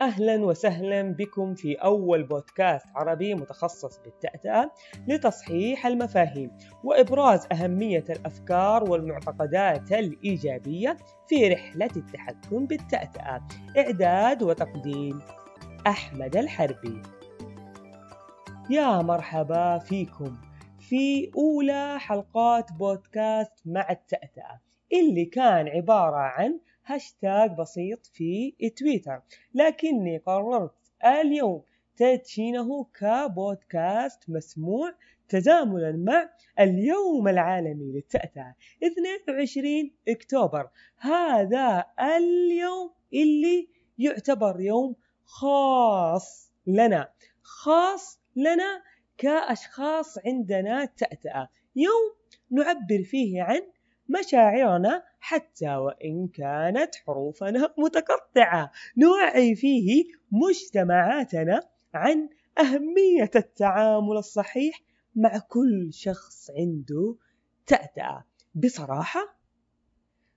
[0.00, 4.70] أهلا وسهلا بكم في أول بودكاست عربي متخصص بالتأتأة
[5.08, 6.50] لتصحيح المفاهيم
[6.84, 10.96] وإبراز أهمية الأفكار والمعتقدات الإيجابية
[11.28, 13.48] في رحلة التحكم بالتأتأة.
[13.78, 15.20] إعداد وتقديم
[15.86, 17.02] أحمد الحربي.
[18.70, 20.36] يا مرحبا فيكم
[20.78, 24.60] في أولى حلقات بودكاست مع التأتأة
[24.92, 29.22] اللي كان عبارة عن هاشتاج بسيط في تويتر.
[29.54, 30.74] لكني قررت
[31.04, 31.62] اليوم
[31.96, 34.94] تدشينه كبودكاست مسموع
[35.28, 40.68] تزامنا مع اليوم العالمي للتأتأة 22 أكتوبر.
[40.98, 43.68] هذا اليوم اللي
[43.98, 47.08] يعتبر يوم خاص لنا
[47.42, 48.82] خاص لنا
[49.18, 52.14] كأشخاص عندنا تأتأة يوم
[52.50, 53.62] نعبر فيه عن
[54.08, 58.72] مشاعرنا حتى وإن كانت حروفنا متقطعة.
[58.96, 61.60] نوعي فيه مجتمعاتنا
[61.94, 64.82] عن أهمية التعامل الصحيح
[65.16, 67.16] مع كل شخص عنده
[67.66, 68.24] تأتأة.
[68.54, 69.36] بصراحة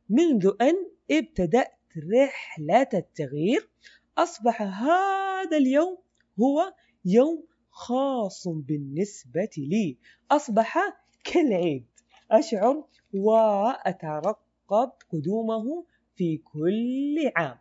[0.09, 0.75] منذ أن
[1.11, 1.73] ابتدأت
[2.13, 3.69] رحلة التغيير
[4.17, 5.97] أصبح هذا اليوم
[6.39, 6.73] هو
[7.05, 9.97] يوم خاص بالنسبة لي.
[10.31, 10.77] أصبح
[11.23, 11.85] كالعيد
[12.31, 15.85] أشعر وأترقب قدومه
[16.15, 17.57] في كل عام.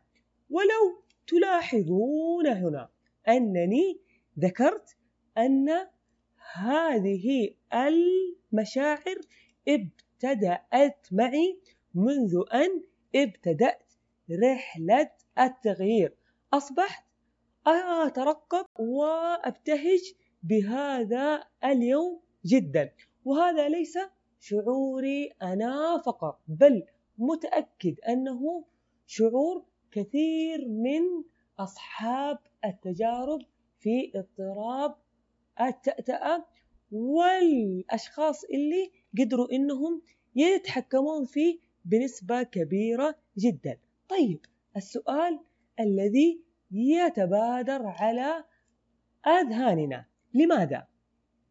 [0.50, 2.88] ولو تلاحظون هنا
[3.28, 4.00] أنني
[4.38, 4.96] ذكرت
[5.38, 5.68] أن
[6.52, 9.16] هذه المشاعر
[9.68, 11.58] ابتدأت معي
[11.94, 12.82] منذ أن
[13.16, 13.92] ابتدأت
[14.42, 16.14] رحلة التغيير.
[16.52, 17.04] أصبحت
[17.66, 22.92] أترقب وأبتهج بهذا اليوم جدا.
[23.24, 23.98] وهذا ليس
[24.40, 26.82] شعوري أنا فقط بل
[27.18, 28.64] متأكد أنه
[29.06, 31.02] شعور كثير من
[31.58, 33.40] أصحاب التجارب
[33.78, 34.94] في اضطراب
[35.60, 36.44] التأتأة
[36.92, 40.02] والأشخاص اللي قدروا إنهم
[40.36, 44.40] يتحكمون فيه بنسبة كبيرة جدا طيب
[44.76, 45.40] السؤال
[45.80, 48.44] الذي يتبادر على
[49.26, 50.86] أذهاننا لماذا؟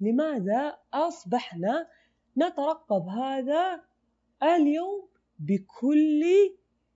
[0.02, 1.88] لماذا أصبحنا
[2.38, 3.84] نترقب هذا
[4.44, 5.08] اليوم
[5.40, 6.24] بكل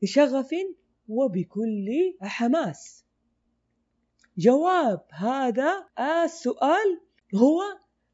[0.03, 0.49] شغف
[1.07, 1.87] وبكل
[2.21, 3.05] حماس
[4.37, 7.01] جواب هذا السؤال
[7.35, 7.61] هو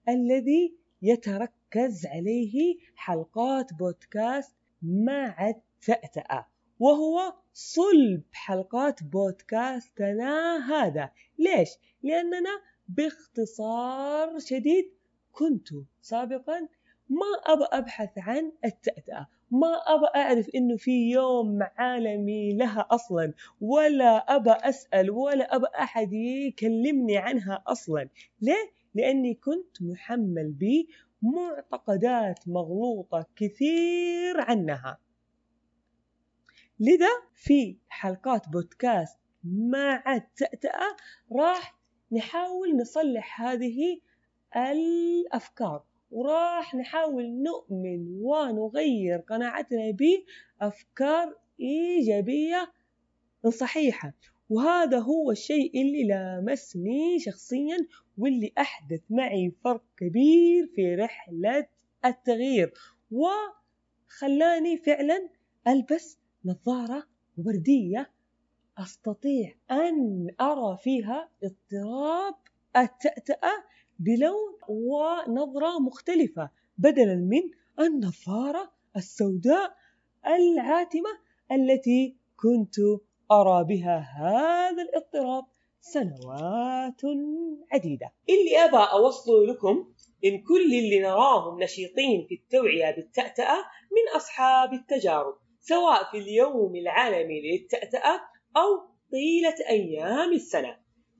[0.09, 6.47] الذي يتركز عليه حلقات بودكاست مع التأتأة
[6.79, 11.69] وهو صلب حلقات بودكاستنا هذا ليش؟
[12.03, 14.93] لأننا باختصار شديد
[15.31, 15.67] كنت
[16.01, 16.67] سابقا
[17.09, 19.27] ما أبى أبحث عن التأتأة.
[19.51, 23.33] ما أبى أعرف إنه في يوم عالمي لها أصلا.
[23.61, 28.09] ولا أبى أسأل ولا أبى أحد يكلمني عنها أصلا.
[28.41, 30.55] ليه؟ لأني كنت محمل
[31.21, 34.97] بمعتقدات مغلوطة كثير عنها.
[36.79, 40.95] لذا في حلقات بودكاست مع التأتأة
[41.31, 41.77] راح
[42.11, 43.99] نحاول نصلح هذه
[44.55, 45.83] الأفكار.
[46.11, 52.71] وراح نحاول نؤمن ونغير قناعتنا بأفكار إيجابية
[53.49, 54.13] صحيحة.
[54.49, 57.77] وهذا هو الشيء اللي لامسني شخصيا
[58.17, 61.67] واللي أحدث معي فرق كبير في رحلة
[62.05, 62.73] التغيير
[63.11, 65.29] وخلاني فعلا
[65.67, 67.07] ألبس نظارة
[67.37, 68.11] وردية
[68.77, 72.35] أستطيع أن أرى فيها اضطراب
[72.77, 73.63] التأتأة
[73.99, 77.41] بلون ونظرة مختلفة بدلا من
[77.79, 79.75] النظارة السوداء
[80.27, 81.09] العاتمة
[81.51, 82.75] التي كنت
[83.31, 85.45] أرى بها هذا الاضطراب
[85.81, 87.01] سنوات
[87.71, 88.11] عديدة.
[88.29, 89.93] اللي أبى أوصله لكم
[90.25, 93.57] إن كل اللي نراهم نشيطين في التوعية بالتأتأة
[93.91, 98.21] من أصحاب التجارب سواء في اليوم العالمي للتأتأة
[98.57, 100.77] أو طيلة أيام السنة.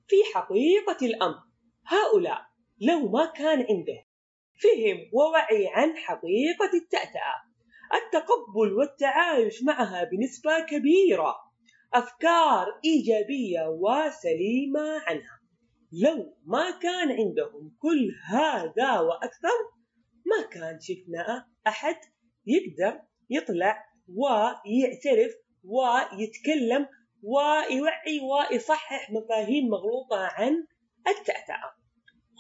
[0.08, 1.38] في حقيقة الأمر
[1.86, 2.47] هؤلاء
[2.82, 4.06] لو ما كان عنده.
[4.62, 7.36] فهم ووعي عن حقيقة التأتأة.
[7.94, 11.36] التقبل والتعايش معها بنسبة كبيرة.
[11.94, 15.40] أفكار إيجابية وسليمة عنها.
[15.92, 19.58] لو ما كان عندهم كل هذا وأكثر
[20.26, 21.96] ما كان شفنا أحد
[22.46, 23.86] يقدر يطلع
[24.16, 25.34] ويعترف
[25.64, 26.88] ويتكلم
[27.24, 30.68] ويوعي ويصحح مفاهيم مغلوطة عن
[31.08, 31.87] التأتأة.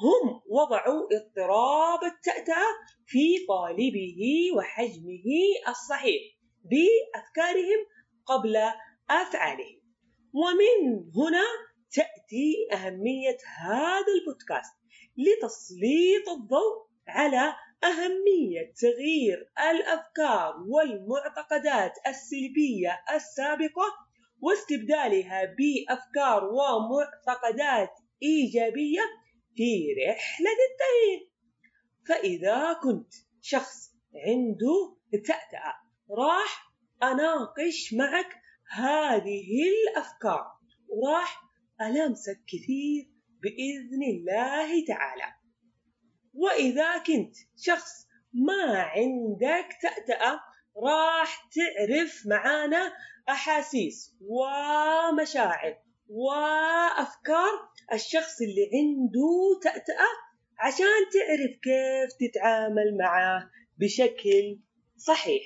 [0.01, 2.67] هم وضعوا اضطراب التأتأة
[3.05, 4.19] في طالبه
[4.57, 5.25] وحجمه
[5.67, 6.21] الصحيح
[6.63, 7.85] بأفكارهم
[8.25, 8.57] قبل
[9.09, 9.81] أفعالهم.
[10.33, 11.45] ومن هنا
[11.93, 14.73] تأتي أهمية هذا البودكاست
[15.17, 17.53] لتسليط الضوء على
[17.83, 24.07] أهمية تغيير الأفكار والمعتقدات السلبية السابقة
[24.41, 27.89] واستبدالها بأفكار ومعتقدات
[28.23, 29.01] إيجابية
[29.57, 31.31] في رحلة التغيير
[32.07, 35.73] فإذا كنت شخص عنده تأتأة
[36.11, 36.71] راح
[37.03, 40.57] أناقش معك هذه الأفكار
[40.87, 41.41] وراح
[41.81, 43.09] ألامسك كثير
[43.41, 45.33] بإذن الله تعالى.
[46.33, 50.39] وإذا كنت شخص ما عندك تأتأة
[50.83, 52.93] راح تعرف معانا
[53.29, 55.86] أحاسيس ومشاعر.
[56.09, 60.27] وأفكار الشخص اللي عنده تأتأة
[60.59, 64.59] عشان تعرف كيف تتعامل معه بشكل
[64.97, 65.43] صحيح.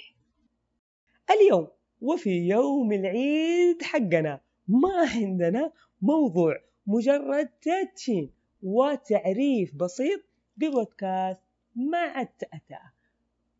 [1.31, 1.67] اليوم
[2.01, 5.71] وفي يوم العيد حقنا ما عندنا
[6.01, 6.55] موضوع
[6.87, 8.33] مجرد تدشين
[8.63, 10.21] وتعريف بسيط
[10.57, 11.39] ببودكاست
[11.75, 12.91] مع التأتأة.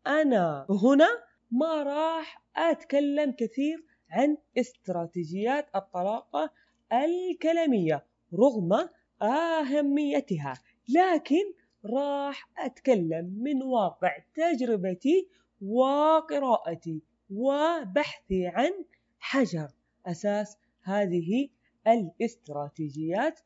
[0.08, 6.52] أنا هنا ما راح أتكلم كثير عن استراتيجيات الطلاقة
[6.94, 8.90] الكلامية رغم
[9.22, 10.54] أهميتها
[10.90, 11.44] لكن
[11.86, 15.28] راح أتكلم من واقع تجربتي
[15.62, 18.72] وقراءتي وبحثي عن
[19.20, 19.68] حجر
[20.06, 21.50] أساس هذه
[21.88, 23.40] الاستراتيجيات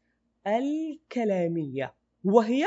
[0.48, 1.94] الكلامية
[2.24, 2.66] وهي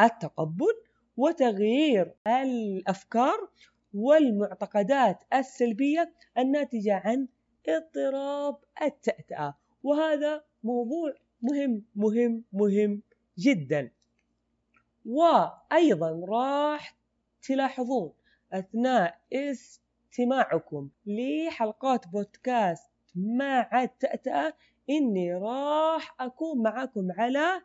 [0.00, 0.74] التقبل
[1.16, 3.48] وتغيير الأفكار
[3.94, 7.28] والمعتقدات السلبية الناتجة عن
[7.68, 9.54] اضطراب التأتأة.
[9.88, 13.02] وهذا موضوع مهم مهم مهم
[13.38, 13.90] جدا.
[15.06, 16.96] وأيضا راح
[17.42, 18.12] تلاحظون
[18.52, 24.52] أثناء استماعكم لحلقات بودكاست مع التأتأة
[24.90, 27.62] إني راح أكون معكم على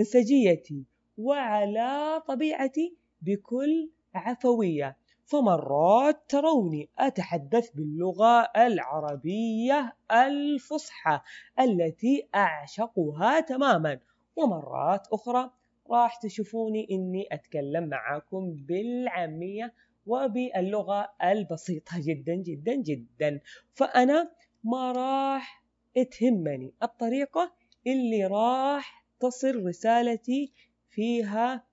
[0.00, 0.84] انسجيتي
[1.18, 4.96] وعلى طبيعتي بكل عفوية.
[5.26, 11.20] فمرات تروني أتحدث باللغة العربية الفصحى
[11.60, 14.00] التي أعشقها تماما
[14.36, 15.50] ومرات أخرى
[15.90, 19.74] راح تشوفوني إني أتكلم معاكم بالعامية
[20.06, 23.40] وباللغة البسيطة جدا جدا جدا.
[23.72, 24.32] فأنا
[24.64, 25.64] ما راح
[26.10, 27.52] تهمني الطريقة
[27.86, 30.52] اللي راح تصل رسالتي
[30.90, 31.64] فيها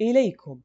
[0.00, 0.60] إليكم.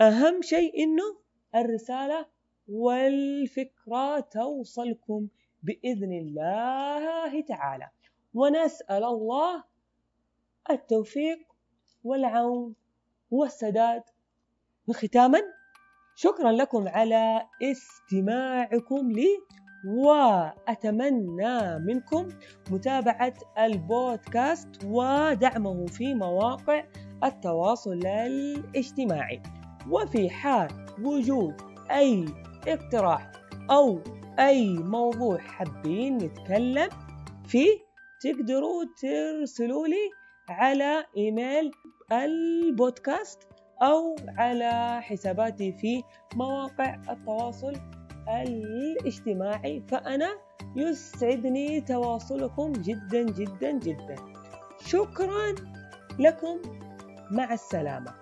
[0.00, 1.25] أهم شيء إنه
[1.56, 2.26] الرسالة
[2.68, 5.28] والفكرة توصلكم
[5.62, 7.88] بإذن الله تعالى.
[8.34, 9.64] ونسأل الله
[10.70, 11.38] التوفيق
[12.04, 12.74] والعون
[13.30, 14.02] والسداد.
[14.86, 15.40] وختاما
[16.16, 19.28] شكرا لكم على استماعكم لي
[19.86, 22.28] وأتمنى منكم
[22.70, 26.84] متابعة البودكاست ودعمه في مواقع
[27.24, 29.42] التواصل الاجتماعي.
[29.90, 31.54] وفي حال وجود
[31.90, 32.24] أي
[32.68, 33.32] اقتراح
[33.70, 34.00] أو
[34.38, 36.88] أي موضوع حابين نتكلم
[37.46, 37.78] فيه
[38.20, 40.10] تقدروا ترسلوا لي
[40.48, 41.70] على إيميل
[42.12, 43.42] البودكاست
[43.82, 46.02] أو على حساباتي في
[46.34, 47.72] مواقع التواصل
[48.28, 49.82] الاجتماعي.
[49.88, 50.28] فأنا
[50.76, 54.16] يسعدني تواصلكم جدا جدا جدا.
[54.86, 55.54] شكرا
[56.18, 56.58] لكم.
[57.30, 58.14] مع السلامة.